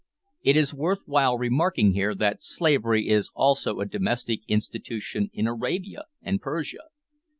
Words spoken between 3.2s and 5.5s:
also a domestic institution in